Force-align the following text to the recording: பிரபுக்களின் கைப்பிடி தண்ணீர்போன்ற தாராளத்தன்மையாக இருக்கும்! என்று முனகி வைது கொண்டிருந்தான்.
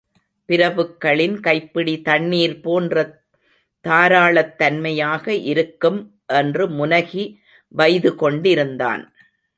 பிரபுக்களின் 0.49 1.35
கைப்பிடி 1.39 1.93
தண்ணீர்போன்ற 2.05 3.03
தாராளத்தன்மையாக 3.85 5.25
இருக்கும்! 5.45 6.01
என்று 6.33 6.65
முனகி 6.71 7.25
வைது 7.73 8.13
கொண்டிருந்தான். 8.15 9.03